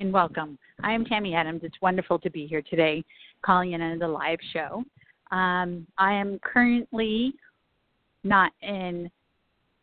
[0.00, 0.56] and welcome.
[0.84, 1.62] I am Tammy Adams.
[1.64, 3.04] It's wonderful to be here today
[3.44, 4.84] calling in on the live show.
[5.32, 7.34] Um, I am currently
[8.22, 9.10] not in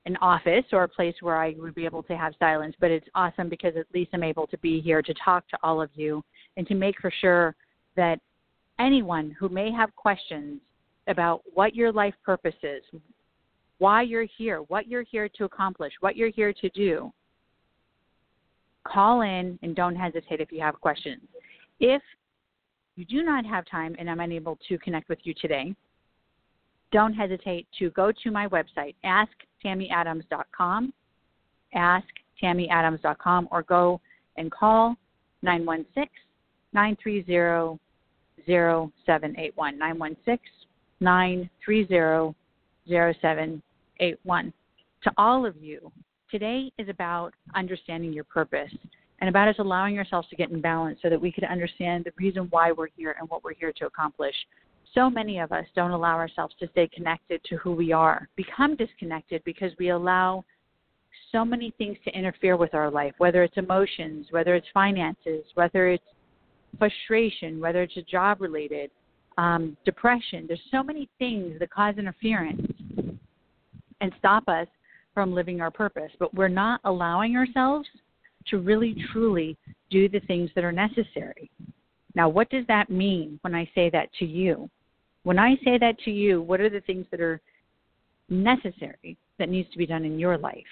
[0.05, 3.07] an office or a place where I would be able to have silence, but it's
[3.13, 6.23] awesome because at least I'm able to be here to talk to all of you
[6.55, 7.53] and to make for sure
[7.97, 8.19] that
[8.79, 10.61] anyone who may have questions
[11.07, 12.83] about what your life purpose is,
[13.79, 17.11] why you're here, what you're here to accomplish, what you're here to do,
[18.87, 21.21] call in and don't hesitate if you have questions.
[21.79, 22.01] If
[22.95, 25.75] you do not have time and I'm unable to connect with you today,
[26.91, 30.93] don't hesitate to go to my website, asktammyadams.com,
[31.75, 33.99] asktammyadams.com, or go
[34.37, 34.95] and call
[35.41, 36.09] 916
[36.73, 37.79] 930
[38.45, 39.77] 0781.
[39.77, 40.39] 916
[40.99, 42.35] 930
[42.87, 44.53] 0781.
[45.03, 45.91] To all of you,
[46.35, 48.69] today is about understanding your purpose
[49.19, 52.11] and about us allowing ourselves to get in balance so that we could understand the
[52.17, 54.35] reason why we're here and what we're here to accomplish.
[54.93, 58.75] So many of us don't allow ourselves to stay connected to who we are, become
[58.75, 60.43] disconnected because we allow
[61.31, 65.87] so many things to interfere with our life, whether it's emotions, whether it's finances, whether
[65.87, 66.03] it's
[66.77, 68.91] frustration, whether it's a job related,
[69.37, 70.43] um, depression.
[70.49, 72.61] There's so many things that cause interference
[74.01, 74.67] and stop us
[75.15, 77.87] from living our purpose, but we're not allowing ourselves
[78.47, 79.57] to really truly
[79.89, 81.49] do the things that are necessary.
[82.13, 84.69] Now, what does that mean when I say that to you?
[85.23, 87.41] When I say that to you, what are the things that are
[88.29, 90.63] necessary that needs to be done in your life?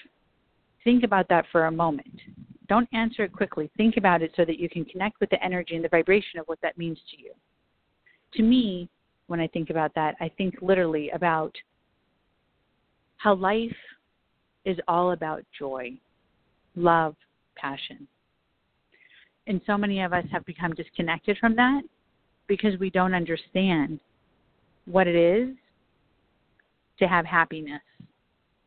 [0.84, 2.22] Think about that for a moment.
[2.68, 3.72] Don't answer it quickly.
[3.78, 6.46] Think about it so that you can connect with the energy and the vibration of
[6.48, 7.32] what that means to you.
[8.36, 8.90] To me,
[9.28, 11.56] when I think about that, I think literally about
[13.18, 13.76] how life
[14.66, 15.94] is all about joy,
[16.76, 17.16] love,
[17.56, 18.08] passion.
[19.48, 21.82] And so many of us have become disconnected from that
[22.48, 24.00] because we don't understand
[24.86, 25.56] what it is
[27.00, 27.82] to have happiness.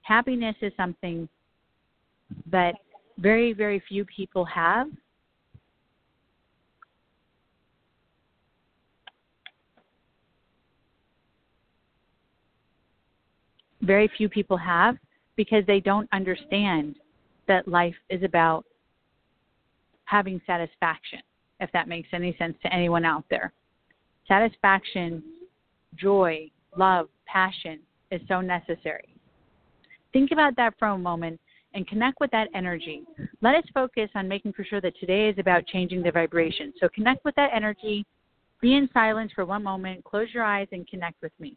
[0.02, 1.28] Happiness is something
[2.50, 2.74] that
[3.18, 4.88] very, very few people have.
[13.80, 14.96] Very few people have
[15.36, 16.96] because they don't understand
[17.48, 18.64] that life is about
[20.04, 21.20] having satisfaction,
[21.60, 23.52] if that makes any sense to anyone out there.
[24.28, 25.22] Satisfaction,
[25.96, 27.80] joy, love, passion
[28.10, 29.14] is so necessary.
[30.12, 31.40] Think about that for a moment
[31.74, 33.02] and connect with that energy.
[33.42, 36.72] Let us focus on making for sure that today is about changing the vibration.
[36.80, 38.06] So connect with that energy,
[38.60, 41.56] be in silence for one moment, close your eyes, and connect with me.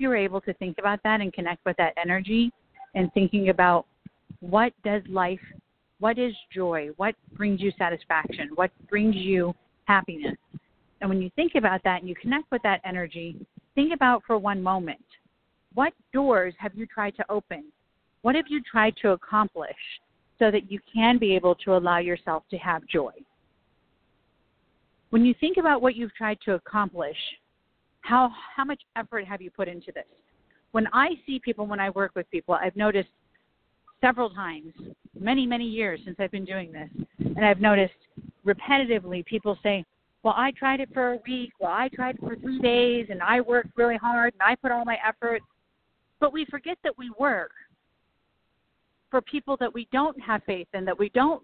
[0.00, 2.50] You were able to think about that and connect with that energy
[2.94, 3.86] and thinking about
[4.40, 5.40] what does life,
[5.98, 10.36] what is joy, what brings you satisfaction, what brings you happiness.
[11.00, 13.36] And when you think about that and you connect with that energy,
[13.74, 15.04] think about for one moment
[15.74, 17.64] what doors have you tried to open?
[18.22, 19.76] What have you tried to accomplish
[20.38, 23.12] so that you can be able to allow yourself to have joy?
[25.10, 27.16] When you think about what you've tried to accomplish,
[28.02, 30.04] how how much effort have you put into this?
[30.72, 33.08] When I see people, when I work with people, I've noticed
[34.00, 34.72] several times,
[35.18, 37.94] many many years since I've been doing this, and I've noticed
[38.46, 39.84] repetitively people say,
[40.22, 41.52] "Well, I tried it for a week.
[41.60, 44.72] Well, I tried it for three days, and I worked really hard, and I put
[44.72, 45.42] all my effort."
[46.18, 47.52] But we forget that we work
[49.10, 51.42] for people that we don't have faith in, that we don't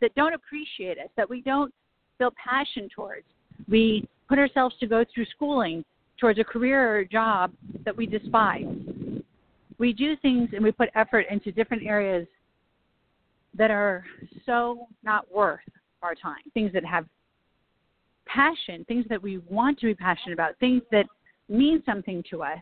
[0.00, 1.72] that don't appreciate us, that we don't
[2.18, 3.26] feel passion towards.
[3.68, 5.84] We put ourselves to go through schooling
[6.18, 7.52] towards a career or a job
[7.84, 8.64] that we despise.
[9.78, 12.28] We do things and we put effort into different areas
[13.58, 14.04] that are
[14.46, 15.58] so not worth
[16.02, 16.42] our time.
[16.54, 17.06] Things that have
[18.24, 21.06] passion, things that we want to be passionate about, things that
[21.48, 22.60] mean something to us,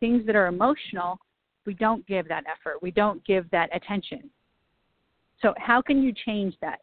[0.00, 1.18] things that are emotional,
[1.64, 2.82] we don't give that effort.
[2.82, 4.28] We don't give that attention.
[5.40, 6.80] So, how can you change that?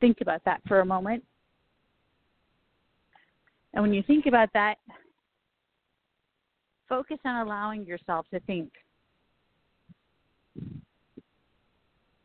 [0.00, 1.22] Think about that for a moment.
[3.74, 4.76] And when you think about that,
[6.88, 8.70] focus on allowing yourself to think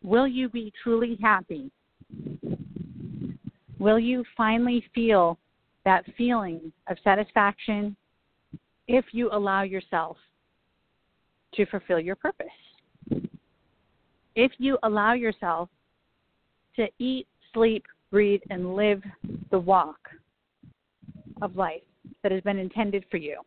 [0.07, 1.69] Will you be truly happy?
[3.77, 5.37] Will you finally feel
[5.83, 7.93] that feeling of satisfaction
[8.87, 10.15] if you allow yourself
[11.55, 12.47] to fulfill your purpose?
[14.35, 15.67] If you allow yourself
[16.77, 19.03] to eat, sleep, breathe, and live
[19.51, 19.99] the walk
[21.41, 21.81] of life
[22.23, 23.41] that has been intended for you.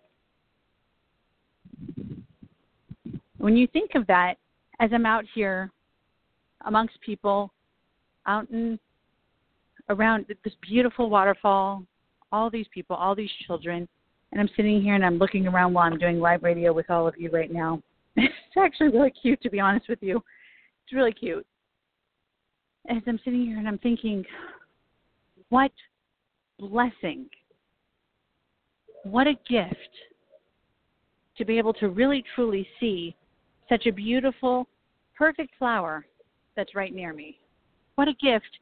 [3.38, 4.34] When you think of that,
[4.80, 5.70] as I'm out here
[6.66, 7.52] amongst people,
[8.26, 8.78] out and
[9.88, 11.82] around this beautiful waterfall,
[12.32, 13.88] all these people, all these children,
[14.32, 17.08] and I'm sitting here and I'm looking around while I'm doing live radio with all
[17.08, 17.82] of you right now.
[18.16, 20.22] it's actually really cute, to be honest with you.
[20.84, 21.46] It's really cute.
[22.88, 24.24] As I'm sitting here and I'm thinking,
[25.48, 25.72] what
[26.58, 27.26] blessing,
[29.04, 29.76] what a gift
[31.36, 33.14] to be able to really truly see
[33.68, 34.66] such a beautiful,
[35.16, 36.06] perfect flower
[36.56, 37.38] that's right near me.
[37.94, 38.58] What a gift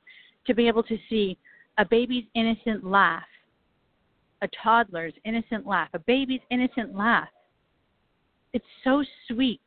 [0.47, 1.39] to be able to see
[1.79, 3.23] a baby's innocent laugh,
[4.43, 7.29] a toddler's innocent laugh, a baby's innocent laugh.
[8.53, 9.61] It's so sweet.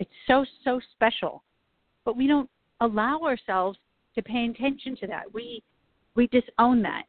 [0.00, 1.42] It's so, so special.
[2.04, 2.48] But we don't
[2.80, 3.78] allow ourselves
[4.14, 5.32] to pay attention to that.
[5.32, 5.62] We
[6.14, 7.04] we disown that.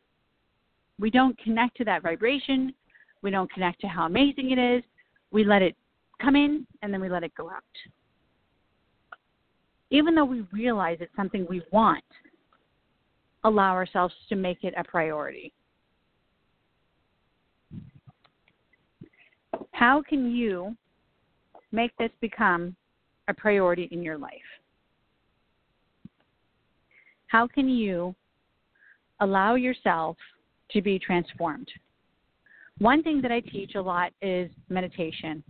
[1.00, 2.76] We don't connect to that vibration.
[3.22, 4.84] We don't connect to how amazing it is.
[5.32, 5.76] We let it
[6.22, 7.64] come in and then we let it go out.
[9.92, 12.04] Even though we realize it's something we want,
[13.44, 15.54] allow ourselves to make it a priority.
[19.72, 20.76] How can you
[21.72, 22.76] make this become
[23.28, 24.34] a priority in your life?
[27.28, 28.16] How can you
[29.22, 30.18] allow yourself
[30.72, 31.70] to be transformed?
[32.80, 35.44] One thing that I teach a lot is meditation.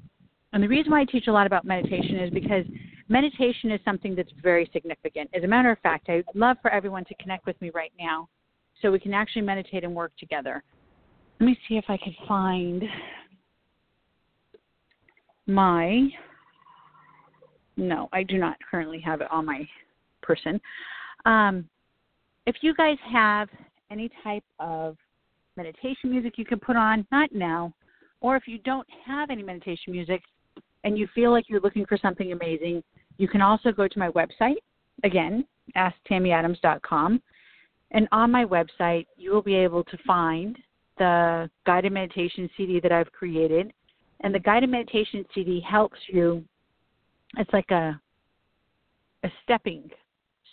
[0.51, 2.65] And the reason why I teach a lot about meditation is because
[3.07, 5.29] meditation is something that's very significant.
[5.33, 8.27] As a matter of fact, I'd love for everyone to connect with me right now
[8.81, 10.63] so we can actually meditate and work together.
[11.39, 12.83] Let me see if I can find
[15.45, 16.07] my.
[17.77, 19.67] No, I do not currently have it on my
[20.21, 20.59] person.
[21.25, 21.69] Um,
[22.45, 23.49] if you guys have
[23.91, 24.97] any type of
[25.59, 27.73] meditation music you can put on, not now,
[28.21, 30.21] or if you don't have any meditation music
[30.85, 32.81] and you feel like you're looking for something amazing,
[33.17, 34.61] you can also go to my website,
[35.03, 35.45] again,
[35.75, 37.21] asktammyadams.com.
[37.91, 40.57] And on my website, you will be able to find
[40.97, 43.73] the guided meditation CD that I've created.
[44.21, 46.43] And the guided meditation CD helps you,
[47.37, 47.99] it's like a,
[49.23, 49.89] a stepping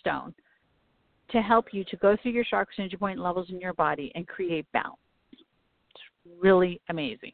[0.01, 0.33] stone
[1.31, 4.11] to help you to go through your chakras and energy point levels in your body
[4.15, 4.97] and create balance.
[5.31, 6.01] It's
[6.39, 7.33] really amazing.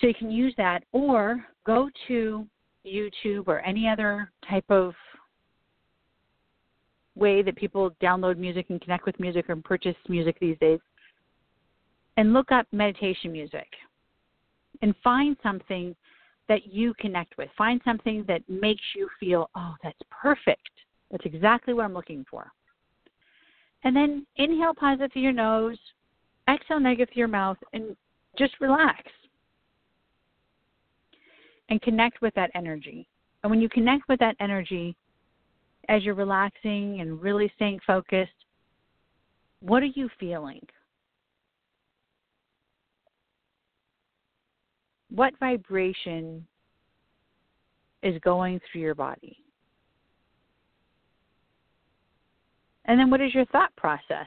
[0.00, 2.46] So you can use that or go to
[2.86, 4.94] YouTube or any other type of
[7.14, 10.80] way that people download music and connect with music and purchase music these days
[12.16, 13.66] and look up meditation music
[14.82, 15.94] and find something
[16.48, 17.48] that you connect with.
[17.56, 20.70] Find something that makes you feel, oh, that's perfect.
[21.10, 22.50] That's exactly what I'm looking for.
[23.84, 25.78] And then inhale positive through your nose,
[26.48, 27.96] exhale negative through your mouth, and
[28.38, 29.02] just relax
[31.68, 33.08] and connect with that energy.
[33.42, 34.94] And when you connect with that energy,
[35.88, 38.30] as you're relaxing and really staying focused,
[39.60, 40.60] what are you feeling?
[45.10, 46.46] What vibration
[48.02, 49.36] is going through your body?
[52.86, 54.26] And then what is your thought process?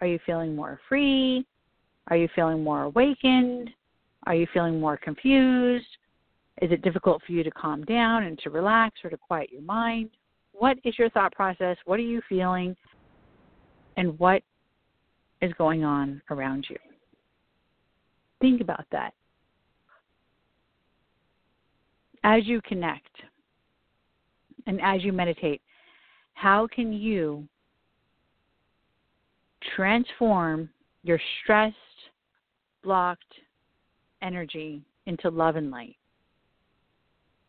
[0.00, 1.44] Are you feeling more free?
[2.08, 3.70] Are you feeling more awakened?
[4.26, 5.86] Are you feeling more confused?
[6.60, 9.62] Is it difficult for you to calm down and to relax or to quiet your
[9.62, 10.10] mind?
[10.52, 11.76] What is your thought process?
[11.84, 12.76] What are you feeling?
[13.96, 14.42] And what
[15.40, 16.76] is going on around you?
[18.40, 19.14] Think about that.
[22.24, 23.10] As you connect
[24.66, 25.62] and as you meditate,
[26.40, 27.48] how can you
[29.74, 30.68] transform
[31.02, 31.76] your stressed,
[32.82, 33.34] blocked,
[34.22, 35.96] energy into love and light.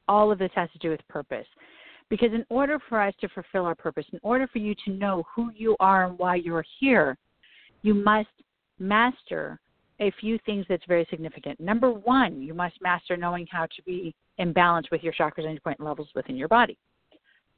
[0.08, 1.46] All of this has to do with purpose.
[2.10, 5.24] Because in order for us to fulfill our purpose, in order for you to know
[5.36, 7.18] who you are and why you're here,
[7.84, 8.30] you must
[8.80, 9.60] master
[10.00, 11.60] a few things that's very significant.
[11.60, 15.52] Number one, you must master knowing how to be in balance with your chakras and
[15.52, 16.78] your point levels within your body.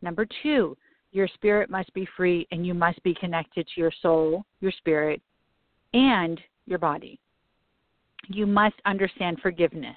[0.02, 0.76] Number two,
[1.12, 5.22] your spirit must be free and you must be connected to your soul, your spirit,
[5.94, 7.20] and your body
[8.28, 9.96] you must understand forgiveness.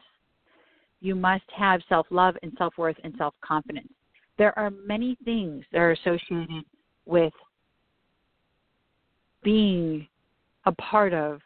[1.00, 3.92] You must have self love and self worth and self confidence.
[4.38, 6.64] There are many things that are associated
[7.06, 7.32] with
[9.42, 10.08] being
[10.64, 11.40] a part of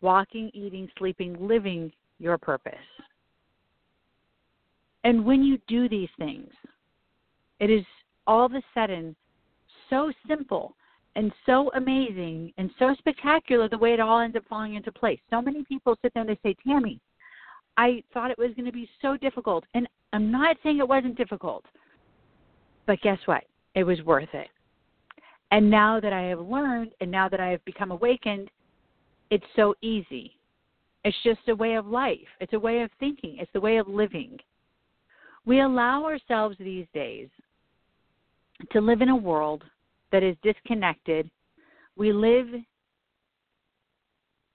[0.00, 2.74] walking, eating, sleeping, living your purpose.
[5.04, 6.50] And when you do these things,
[7.58, 7.84] it is
[8.30, 9.16] all of a sudden
[9.90, 10.76] so simple
[11.16, 15.18] and so amazing and so spectacular the way it all ends up falling into place.
[15.30, 17.00] So many people sit there and they say, Tammy,
[17.76, 19.64] I thought it was going to be so difficult.
[19.74, 21.64] And I'm not saying it wasn't difficult,
[22.86, 23.42] but guess what?
[23.74, 24.46] It was worth it.
[25.50, 28.48] And now that I have learned and now that I have become awakened,
[29.30, 30.36] it's so easy.
[31.02, 33.88] It's just a way of life, it's a way of thinking, it's the way of
[33.88, 34.38] living.
[35.46, 37.28] We allow ourselves these days
[38.72, 39.64] to live in a world
[40.12, 41.30] that is disconnected.
[41.96, 42.46] We live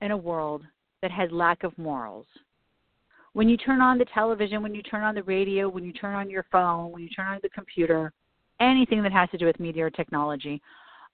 [0.02, 0.64] in a world
[1.02, 2.26] that has lack of morals.
[3.34, 6.16] When you turn on the television, when you turn on the radio, when you turn
[6.16, 8.14] on your phone, when you turn on the computer,
[8.60, 10.62] anything that has to do with media or technology,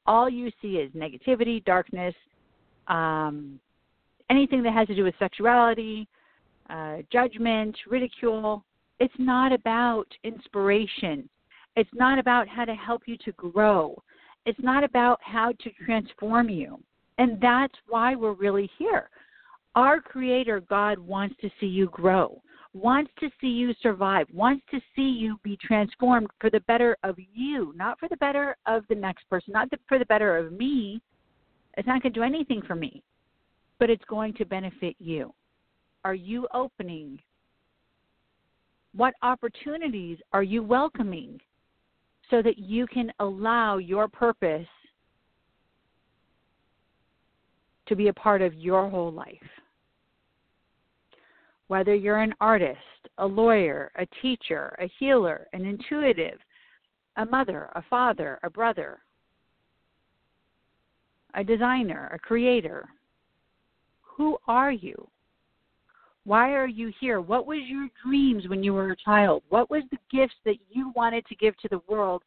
[0.06, 2.14] all you see is negativity, darkness,
[2.88, 3.60] um,
[4.30, 6.08] anything that has to do with sexuality,
[6.70, 8.64] uh, judgment, ridicule.
[9.00, 11.28] It's not about inspiration.
[11.76, 14.02] It's not about how to help you to grow.
[14.46, 16.80] It's not about how to transform you.
[17.18, 19.10] And that's why we're really here.
[19.76, 22.42] Our Creator, God, wants to see you grow,
[22.74, 27.16] wants to see you survive, wants to see you be transformed for the better of
[27.34, 31.02] you, not for the better of the next person, not for the better of me.
[31.78, 33.02] It's not going to do anything for me,
[33.80, 35.34] but it's going to benefit you.
[36.04, 37.20] Are you opening?
[38.94, 41.40] What opportunities are you welcoming?
[42.32, 44.68] So that you can allow your purpose
[47.86, 49.38] to be a part of your whole life.
[51.68, 52.80] Whether you're an artist,
[53.18, 56.40] a lawyer, a teacher, a healer, an intuitive,
[57.18, 59.00] a mother, a father, a brother,
[61.34, 62.88] a designer, a creator,
[64.02, 65.08] who are you?
[66.24, 67.20] Why are you here?
[67.20, 69.44] What was your dreams when you were a child?
[69.50, 72.22] What was the gifts that you wanted to give to the world?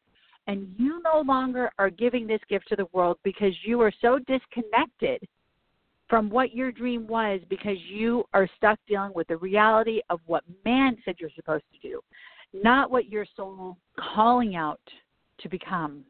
[0.47, 4.19] And you no longer are giving this gift to the world because you are so
[4.19, 5.25] disconnected
[6.07, 10.43] from what your dream was because you are stuck dealing with the reality of what
[10.63, 11.99] man said you're supposed to do,
[12.53, 14.81] not what your soul calling out
[15.39, 16.03] to become,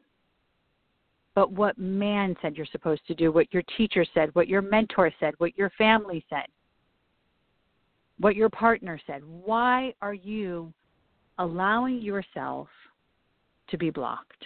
[1.33, 5.11] but what man said you're supposed to do, what your teacher said, what your mentor
[5.17, 6.47] said, what your family said
[8.19, 9.21] what your partner said.
[9.25, 10.73] Why are you
[11.37, 12.67] allowing yourself
[13.69, 14.45] to be blocked?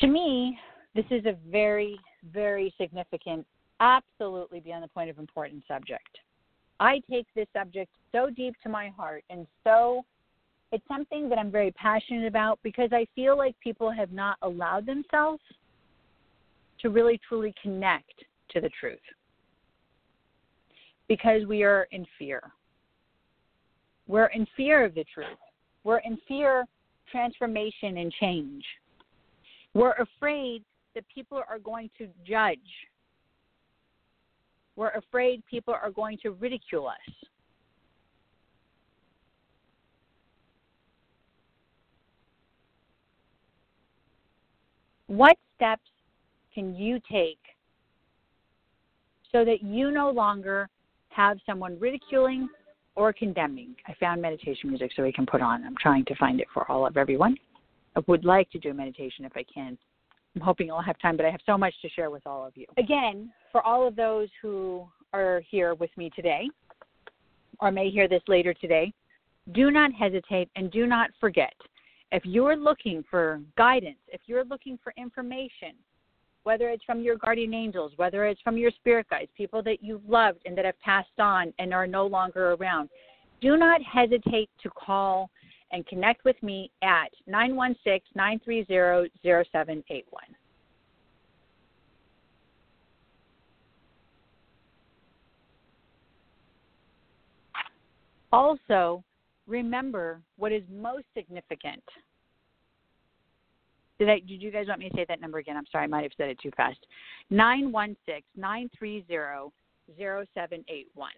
[0.00, 0.58] To me,
[0.94, 1.98] this is a very,
[2.32, 3.46] very significant,
[3.80, 6.18] absolutely beyond the point of important subject.
[6.80, 10.04] I take this subject so deep to my heart and so
[10.72, 14.86] it's something that I'm very passionate about because I feel like people have not allowed
[14.86, 15.42] themselves
[16.80, 18.98] to really truly connect to the truth
[21.12, 22.40] because we are in fear.
[24.06, 25.26] We're in fear of the truth.
[25.84, 26.64] We're in fear
[27.10, 28.64] transformation and change.
[29.74, 30.64] We're afraid
[30.94, 32.56] that people are going to judge.
[34.74, 37.14] We're afraid people are going to ridicule us.
[45.08, 45.82] What steps
[46.54, 47.36] can you take
[49.30, 50.70] so that you no longer
[51.14, 52.48] have someone ridiculing
[52.94, 53.74] or condemning.
[53.86, 55.64] I found meditation music so we can put on.
[55.64, 57.36] I'm trying to find it for all of everyone.
[57.96, 59.78] I would like to do a meditation if I can.
[60.34, 62.56] I'm hoping I'll have time, but I have so much to share with all of
[62.56, 62.66] you.
[62.78, 66.48] Again, for all of those who are here with me today
[67.60, 68.92] or may hear this later today,
[69.52, 71.52] do not hesitate and do not forget.
[72.12, 75.74] If you're looking for guidance, if you're looking for information,
[76.44, 80.08] whether it's from your guardian angels, whether it's from your spirit guides, people that you've
[80.08, 82.88] loved and that have passed on and are no longer around,
[83.40, 85.30] do not hesitate to call
[85.72, 90.22] and connect with me at 916 930 0781.
[98.32, 99.04] Also,
[99.46, 101.82] remember what is most significant
[104.02, 104.18] did I?
[104.18, 105.56] Did you guys want me to say that number again?
[105.56, 106.78] I'm sorry, I might have said it too fast.
[107.30, 109.52] Nine one six nine three zero
[109.96, 111.12] zero seven eight one.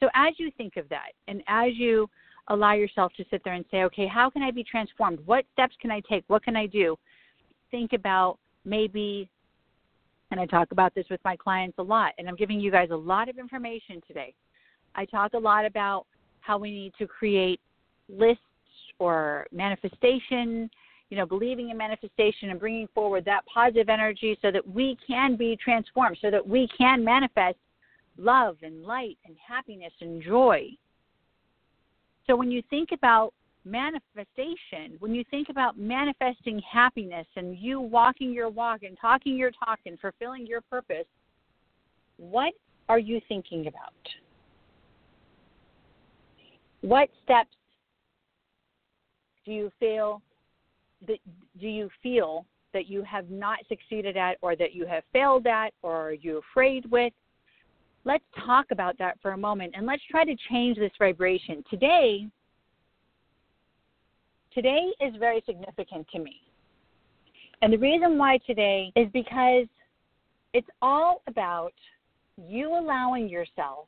[0.00, 2.08] So as you think of that, and as you
[2.48, 5.18] allow yourself to sit there and say, okay, how can I be transformed?
[5.26, 6.24] What steps can I take?
[6.28, 6.96] What can I do?
[7.70, 9.28] Think about maybe,
[10.30, 12.88] and I talk about this with my clients a lot, and I'm giving you guys
[12.90, 14.32] a lot of information today.
[14.94, 16.06] I talk a lot about
[16.40, 17.60] how we need to create
[18.08, 18.42] lists
[18.98, 20.70] or manifestation,
[21.10, 25.36] you know, believing in manifestation and bringing forward that positive energy so that we can
[25.36, 27.56] be transformed, so that we can manifest
[28.16, 30.68] love and light and happiness and joy.
[32.26, 33.32] So when you think about
[33.64, 39.50] manifestation, when you think about manifesting happiness and you walking your walk and talking your
[39.50, 41.06] talk and fulfilling your purpose,
[42.18, 42.52] what
[42.88, 43.92] are you thinking about?
[46.80, 47.56] What steps
[49.48, 50.20] do you feel
[51.06, 51.18] that
[51.58, 55.72] do you feel that you have not succeeded at or that you have failed at
[55.82, 57.14] or are you afraid with?
[58.04, 61.64] Let's talk about that for a moment and let's try to change this vibration.
[61.70, 62.26] Today
[64.52, 66.42] today is very significant to me.
[67.62, 69.66] And the reason why today is because
[70.52, 71.72] it's all about
[72.36, 73.86] you allowing yourself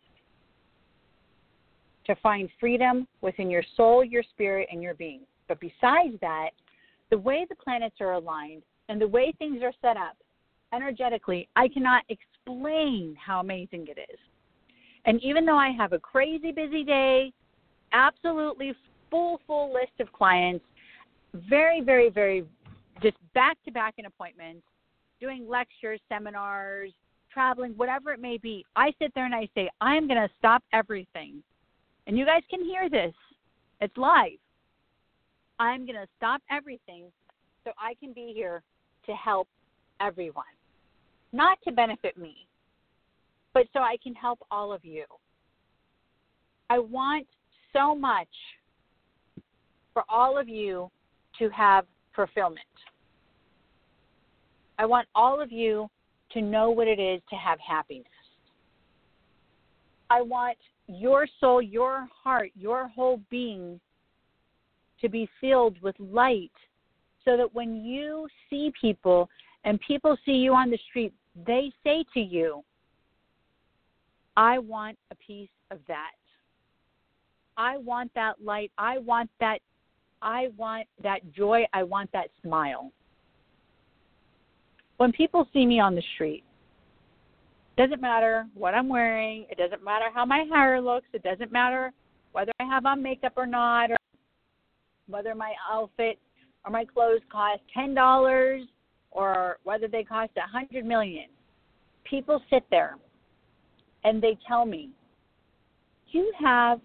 [2.07, 5.21] to find freedom within your soul, your spirit, and your being.
[5.51, 6.51] But besides that,
[7.11, 10.17] the way the planets are aligned and the way things are set up
[10.73, 14.19] energetically, I cannot explain how amazing it is.
[15.07, 17.33] And even though I have a crazy busy day,
[17.93, 18.75] absolutely
[19.11, 20.65] full, full list of clients,
[21.35, 22.45] very, very, very
[23.03, 24.63] just back to back in appointments,
[25.21, 26.93] doing lectures, seminars,
[27.33, 28.65] traveling, whatever it may be.
[28.77, 31.43] I sit there and I say, I'm going to stop everything.
[32.07, 33.15] And you guys can hear this,
[33.81, 34.39] it's live.
[35.61, 37.05] I'm going to stop everything
[37.65, 38.63] so I can be here
[39.05, 39.47] to help
[40.01, 40.45] everyone.
[41.35, 42.47] Not to benefit me,
[43.53, 45.05] but so I can help all of you.
[46.71, 47.27] I want
[47.75, 48.29] so much
[49.93, 50.91] for all of you
[51.39, 51.85] to have
[52.17, 52.65] fulfillment.
[54.79, 55.91] I want all of you
[56.33, 58.07] to know what it is to have happiness.
[60.09, 63.79] I want your soul, your heart, your whole being
[65.01, 66.53] to be filled with light
[67.25, 69.29] so that when you see people
[69.65, 71.13] and people see you on the street,
[71.47, 72.63] they say to you,
[74.37, 76.13] I want a piece of that.
[77.57, 78.73] I want that light.
[78.79, 79.59] I want that
[80.23, 81.65] I want that joy.
[81.73, 82.93] I want that smile.
[84.99, 86.45] When people see me on the street,
[87.77, 89.47] it doesn't matter what I'm wearing.
[89.51, 91.07] It doesn't matter how my hair looks.
[91.15, 91.93] It doesn't matter
[92.33, 93.97] whether I have on makeup or not, or
[95.11, 96.19] whether my outfit
[96.65, 98.63] or my clothes cost ten dollars
[99.11, 101.27] or whether they cost a hundred million.
[102.05, 102.97] People sit there
[104.05, 104.91] and they tell me,
[106.09, 106.81] You have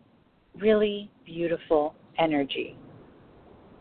[0.60, 2.78] really beautiful energy.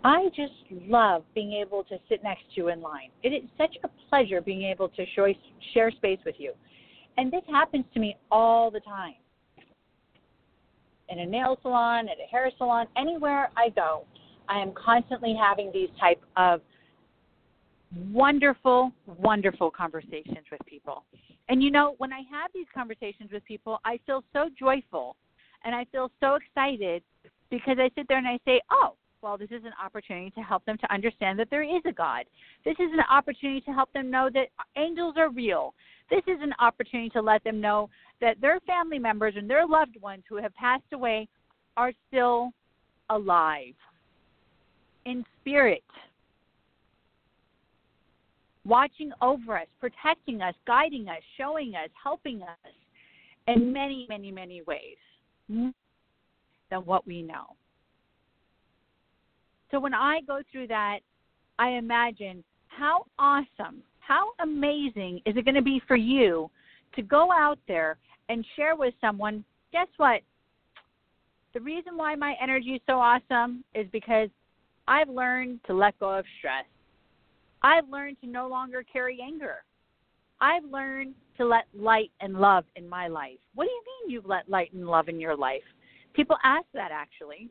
[0.05, 0.53] I just
[0.87, 3.09] love being able to sit next to you in line.
[3.23, 5.05] It is such a pleasure being able to
[5.73, 6.53] share space with you.
[7.17, 9.15] And this happens to me all the time.
[11.09, 14.05] In a nail salon, at a hair salon, anywhere I go,
[14.49, 16.61] I am constantly having these type of
[18.11, 21.05] wonderful, wonderful conversations with people.
[21.49, 25.17] And you know, when I have these conversations with people, I feel so joyful
[25.65, 27.03] and I feel so excited
[27.51, 30.65] because I sit there and I say, "Oh, well, this is an opportunity to help
[30.67, 32.27] them to understand that there is a God.
[32.65, 35.75] This is an opportunity to help them know that angels are real.
[36.11, 37.89] This is an opportunity to let them know
[38.21, 41.27] that their family members and their loved ones who have passed away
[41.77, 42.53] are still
[43.09, 43.75] alive
[45.07, 45.85] in spirit,
[48.65, 52.73] watching over us, protecting us, guiding us, showing us, helping us
[53.47, 54.97] in many, many, many ways
[55.49, 55.73] than
[56.85, 57.45] what we know.
[59.71, 61.01] So when I go through that,
[61.59, 66.51] I imagine how awesome, how amazing is it going to be for you
[66.97, 70.21] to go out there and share with someone, guess what?
[71.53, 74.29] The reason why my energy is so awesome is because
[74.87, 76.65] I've learned to let go of stress.
[77.63, 79.65] I've learned to no longer carry anger.
[80.41, 83.39] I've learned to let light and love in my life.
[83.55, 85.63] What do you mean you've let light and love in your life?
[86.13, 87.49] People ask that actually.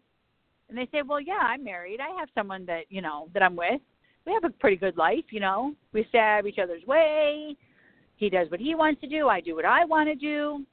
[0.69, 1.99] And they say, "Well, yeah, I'm married.
[1.99, 3.81] I have someone that you know that I'm with.
[4.25, 5.75] We have a pretty good life, you know.
[5.91, 7.57] We stay each other's way.
[8.15, 9.27] He does what he wants to do.
[9.27, 10.65] I do what I want to do."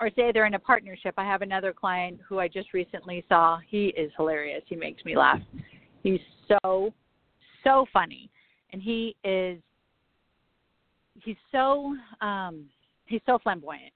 [0.00, 1.14] Or say they're in a partnership.
[1.18, 3.58] I have another client who I just recently saw.
[3.68, 4.62] He is hilarious.
[4.66, 5.40] He makes me laugh.
[6.02, 6.94] He's so
[7.62, 8.30] so funny,
[8.72, 9.58] and he is
[11.22, 12.64] he's so um
[13.04, 13.92] he's so flamboyant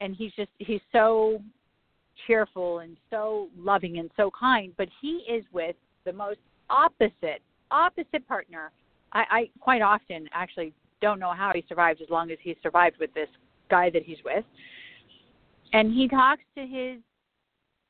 [0.00, 1.40] and he's just he's so
[2.26, 8.26] cheerful and so loving and so kind, but he is with the most opposite, opposite
[8.26, 8.70] partner.
[9.12, 12.96] I, I quite often actually don't know how he survives as long as he survived
[13.00, 13.28] with this
[13.70, 14.44] guy that he's with.
[15.72, 17.00] And he talks to his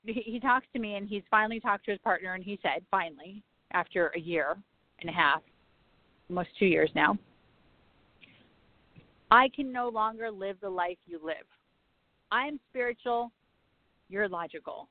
[0.05, 3.43] he, talks to me and he's finally talked to his partner and he said, finally,
[3.73, 4.57] after a year
[5.01, 5.43] and a half,
[6.31, 7.19] almost two years now,
[9.31, 11.47] I can no longer live the life you live.
[12.33, 13.31] I am spiritual
[14.11, 14.89] you're logical.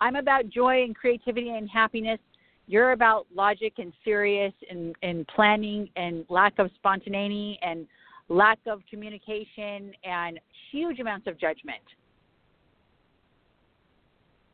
[0.00, 2.18] I'm about joy and creativity and happiness.
[2.66, 7.86] You're about logic and serious and, and planning and lack of spontaneity and
[8.28, 11.82] lack of communication and huge amounts of judgment.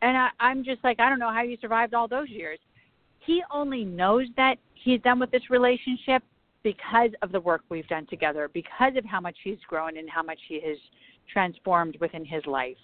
[0.03, 2.59] And I, I'm just like, I don't know how you survived all those years.
[3.27, 6.23] He only knows that he's done with this relationship
[6.63, 10.23] because of the work we've done together, because of how much he's grown and how
[10.23, 10.77] much he has
[11.33, 12.77] transformed within his life.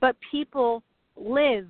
[0.00, 0.82] But people
[1.16, 1.66] live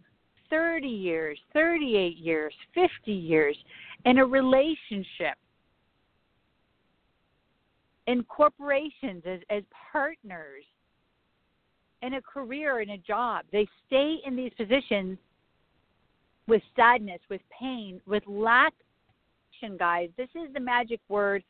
[0.50, 3.56] 30 years, 38 years, 50 years
[4.04, 5.36] in a relationship,
[8.08, 10.64] in corporations, as, as partners,
[12.02, 13.44] in a career, in a job.
[13.52, 15.18] They stay in these positions
[16.48, 18.72] with sadness, with pain, with lack
[19.78, 20.08] guys.
[20.16, 21.42] This is the magic word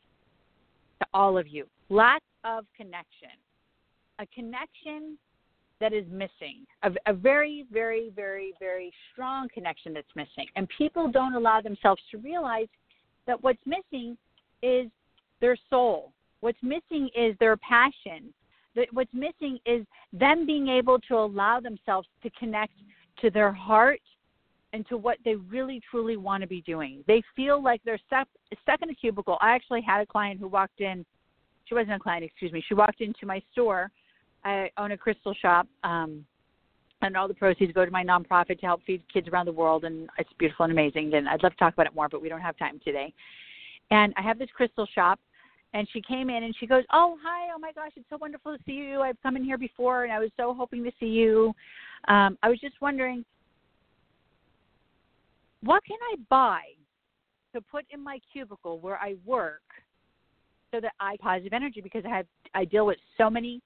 [0.99, 3.29] to all of you lack of connection.
[4.19, 5.17] A connection
[5.79, 10.47] that is missing, a, a very, very, very, very strong connection that's missing.
[10.55, 12.67] And people don't allow themselves to realize
[13.27, 14.17] that what's missing
[14.61, 14.87] is
[15.39, 16.11] their soul.
[16.41, 18.33] What's missing is their passion.
[18.91, 22.73] What's missing is them being able to allow themselves to connect
[23.21, 23.99] to their heart
[24.73, 27.03] and to what they really truly want to be doing.
[27.07, 28.27] They feel like they're stuck
[28.61, 29.37] stuck in a cubicle.
[29.41, 31.05] I actually had a client who walked in.
[31.65, 32.63] She wasn't a client, excuse me.
[32.67, 33.91] She walked into my store.
[34.43, 36.25] I own a crystal shop, um,
[37.01, 39.83] and all the proceeds go to my nonprofit to help feed kids around the world,
[39.83, 41.13] and it's beautiful and amazing.
[41.13, 43.13] And I'd love to talk about it more, but we don't have time today.
[43.91, 45.19] And I have this crystal shop,
[45.73, 47.49] and she came in and she goes, "Oh, hi!
[47.55, 49.01] Oh my gosh, it's so wonderful to see you.
[49.01, 51.53] I've come in here before, and I was so hoping to see you.
[52.07, 53.25] Um, I was just wondering."
[55.61, 56.61] what can I buy
[57.53, 59.61] to put in my cubicle where I work
[60.71, 63.61] so that I positive energy because I have I deal with so many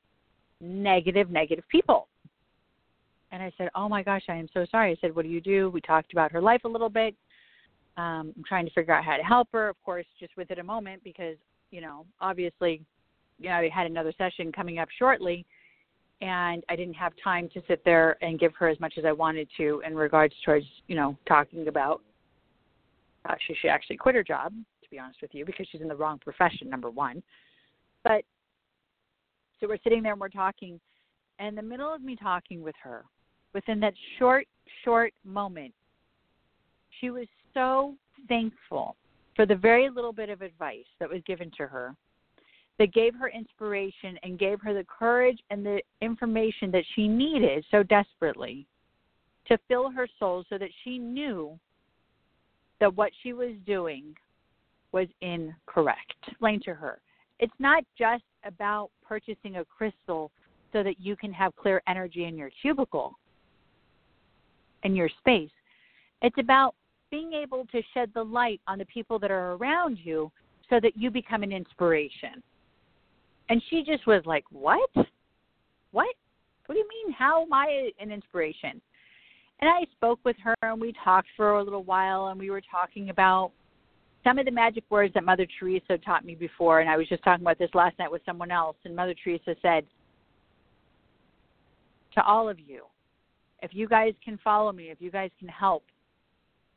[0.61, 2.07] negative negative people.
[3.31, 5.41] And I said, "Oh my gosh, I am so sorry." I said, "What do you
[5.41, 7.15] do?" We talked about her life a little bit.
[7.97, 10.63] Um, I'm trying to figure out how to help her, of course, just within a
[10.63, 11.35] moment because
[11.73, 12.81] you know, obviously,
[13.39, 15.43] you know, I had another session coming up shortly,
[16.21, 19.11] and I didn't have time to sit there and give her as much as I
[19.11, 22.01] wanted to in regards towards, you know, talking about
[23.27, 25.87] uh, she should actually quit her job, to be honest with you, because she's in
[25.87, 27.23] the wrong profession, number one.
[28.03, 28.23] But
[29.59, 30.79] so we're sitting there and we're talking,
[31.39, 33.03] and in the middle of me talking with her,
[33.55, 34.45] within that short,
[34.85, 35.73] short moment,
[37.01, 37.95] she was so
[38.27, 38.95] thankful
[39.35, 41.95] for the very little bit of advice that was given to her
[42.79, 47.63] that gave her inspiration and gave her the courage and the information that she needed
[47.69, 48.65] so desperately
[49.47, 51.57] to fill her soul so that she knew
[52.79, 54.15] that what she was doing
[54.91, 56.13] was incorrect.
[56.27, 56.99] Explain to her.
[57.39, 60.31] It's not just about purchasing a crystal
[60.71, 63.17] so that you can have clear energy in your cubicle,
[64.83, 65.51] in your space.
[66.21, 66.75] It's about
[67.13, 70.31] being able to shed the light on the people that are around you
[70.67, 72.41] so that you become an inspiration.
[73.49, 74.89] And she just was like, What?
[75.91, 76.15] What?
[76.65, 77.13] What do you mean?
[77.13, 78.81] How am I an inspiration?
[79.59, 82.63] And I spoke with her and we talked for a little while and we were
[82.71, 83.51] talking about
[84.23, 86.79] some of the magic words that Mother Teresa taught me before.
[86.79, 88.77] And I was just talking about this last night with someone else.
[88.85, 89.85] And Mother Teresa said
[92.15, 92.85] to all of you,
[93.61, 95.83] if you guys can follow me, if you guys can help,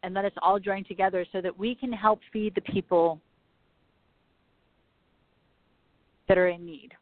[0.02, 3.20] and let us all join together so that we can help feed the people
[6.28, 6.92] that are in need.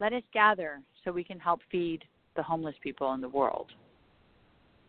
[0.00, 3.68] Let us gather so we can help feed the homeless people in the world,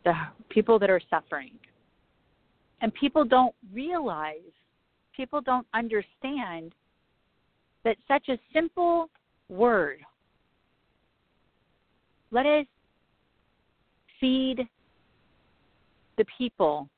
[0.04, 0.14] the
[0.50, 1.52] people that are suffering.
[2.82, 4.52] And people don't realize,
[5.16, 6.74] people don't understand
[7.84, 9.10] that such a simple
[9.50, 10.00] word,
[12.32, 12.66] let us
[14.20, 14.68] feed
[16.18, 16.90] the people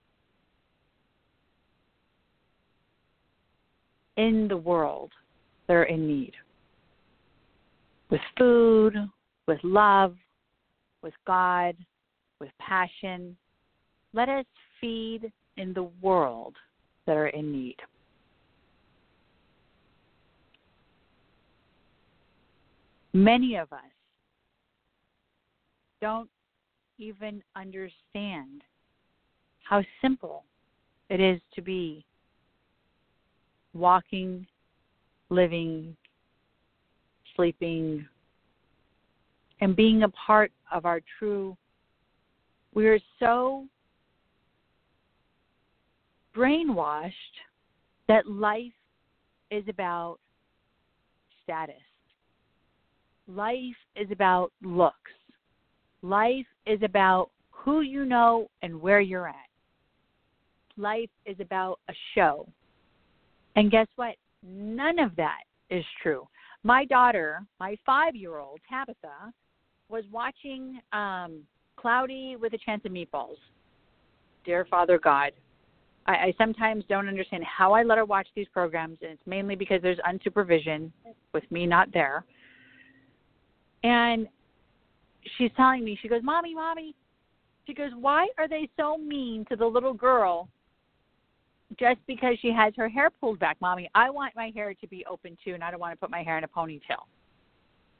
[4.17, 5.11] in the world
[5.67, 6.33] that are in need
[8.09, 8.95] with food,
[9.47, 10.15] with love,
[11.01, 11.75] with God,
[12.39, 13.35] with passion.
[14.13, 14.45] Let us
[14.81, 16.55] feed in the world
[17.05, 17.77] that are in need.
[23.13, 23.79] Many of us
[26.01, 26.29] don't
[26.97, 28.63] even understand
[29.69, 30.45] how simple
[31.11, 32.03] it is to be
[33.75, 34.47] walking
[35.29, 35.95] living,
[37.35, 38.03] sleeping,
[39.61, 41.55] and being a part of our true.
[42.73, 43.67] We are so
[46.35, 47.13] brainwashed
[48.07, 48.73] that life
[49.51, 50.17] is about
[51.43, 51.75] status.
[53.27, 54.95] Life is about looks.
[56.01, 59.48] Life is about who you know and where you're at.
[60.79, 62.47] Life is about a show.
[63.55, 64.15] And guess what?
[64.41, 66.25] None of that is true.
[66.63, 69.33] My daughter, my five year old, Tabitha,
[69.89, 71.41] was watching um,
[71.75, 73.35] Cloudy with a Chance of Meatballs.
[74.45, 75.33] Dear Father God,
[76.05, 79.55] I, I sometimes don't understand how I let her watch these programs, and it's mainly
[79.55, 80.91] because there's unsupervision
[81.33, 82.23] with me not there.
[83.83, 84.27] And
[85.37, 86.95] she's telling me, she goes, Mommy, Mommy,
[87.67, 90.47] she goes, Why are they so mean to the little girl
[91.77, 93.57] just because she has her hair pulled back?
[93.61, 96.09] Mommy, I want my hair to be open too, and I don't want to put
[96.09, 97.05] my hair in a ponytail.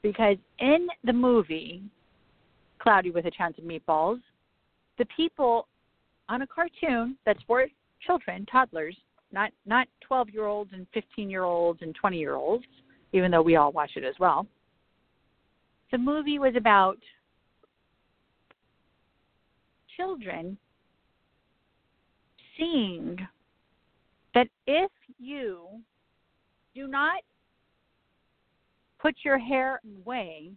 [0.02, 1.82] Because in the movie,
[2.78, 4.20] Cloudy with a Chance of Meatballs,
[4.98, 5.68] the people
[6.28, 7.66] on a cartoon that's for
[8.06, 8.96] children, toddlers,
[9.32, 12.64] not not 12 year olds and 15 year olds and 20 year olds,
[13.12, 14.46] even though we all watch it as well.
[15.92, 16.98] The movie was about
[19.96, 20.56] children
[22.56, 23.18] seeing
[24.34, 25.66] that if you
[26.74, 27.22] do not
[29.00, 30.50] put your hair away,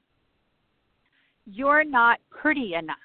[1.46, 2.98] you're not pretty enough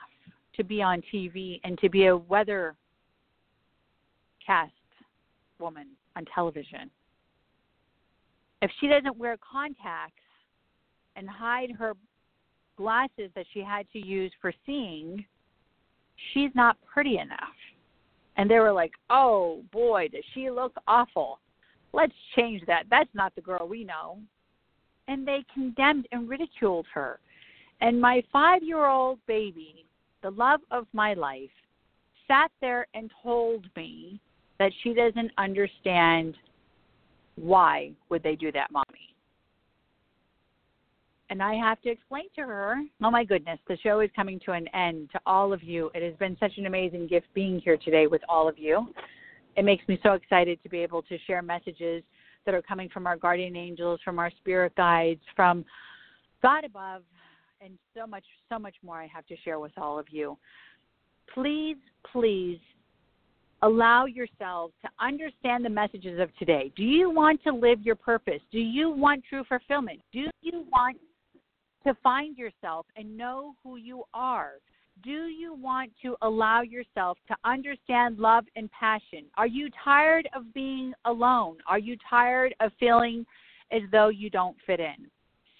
[0.56, 2.74] to be on TV and to be a weather
[4.44, 4.72] cast
[5.58, 6.90] woman on television.
[8.60, 10.22] If she doesn't wear contacts
[11.16, 11.94] and hide her
[12.76, 15.24] glasses that she had to use for seeing,
[16.32, 17.38] she's not pretty enough.
[18.38, 21.40] And they were like, oh boy, does she look awful.
[21.92, 22.84] Let's change that.
[22.90, 24.18] That's not the girl we know.
[25.08, 27.18] And they condemned and ridiculed her.
[27.80, 29.84] And my five year old baby,
[30.22, 31.50] the love of my life,
[32.26, 34.20] sat there and told me
[34.58, 36.36] that she doesn't understand
[37.36, 38.84] why would they do that, mommy.
[41.30, 44.52] And I have to explain to her, oh my goodness, the show is coming to
[44.52, 45.10] an end.
[45.12, 48.22] To all of you, it has been such an amazing gift being here today with
[48.28, 48.92] all of you.
[49.56, 52.02] It makes me so excited to be able to share messages
[52.46, 55.66] that are coming from our guardian angels, from our spirit guides, from
[56.42, 57.02] God above,
[57.60, 60.38] and so much, so much more I have to share with all of you.
[61.34, 61.76] Please,
[62.10, 62.58] please
[63.62, 66.72] allow yourselves to understand the messages of today.
[66.76, 68.40] Do you want to live your purpose?
[68.52, 70.00] Do you want true fulfillment?
[70.12, 70.96] Do you want
[71.88, 74.54] to find yourself and know who you are?
[75.02, 79.24] Do you want to allow yourself to understand love and passion?
[79.38, 81.56] Are you tired of being alone?
[81.66, 83.24] Are you tired of feeling
[83.72, 85.08] as though you don't fit in?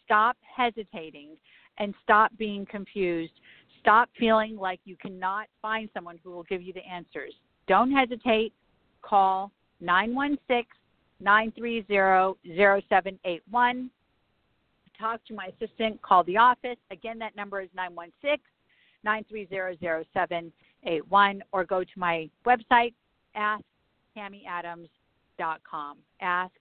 [0.04, 1.30] Stop hesitating
[1.78, 3.32] and stop being confused.
[3.80, 7.32] Stop feeling like you cannot find someone who will give you the answers.
[7.68, 8.52] Don't hesitate.
[9.00, 10.66] Call 916
[11.20, 13.90] 930 0781.
[14.98, 16.02] Talk to my assistant.
[16.02, 16.76] Call the office.
[16.90, 18.40] Again, that number is 916
[19.04, 19.78] 930
[20.12, 22.94] 0781 or go to my website,
[23.36, 25.98] asktammyadams.com.
[26.20, 26.52] Ask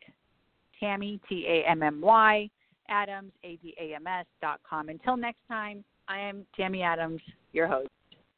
[0.80, 2.48] Tammy, T A M M Y,
[2.90, 4.90] Adams, A D A M S.com.
[4.90, 7.22] Until next time, I am Tammy Adams,
[7.54, 7.90] your host.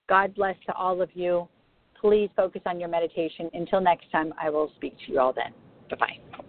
[0.07, 1.49] God bless to all of you
[1.99, 3.49] please focus on your meditation.
[3.53, 5.53] Until next time, I will speak to you all then.
[5.89, 6.43] Bye bye.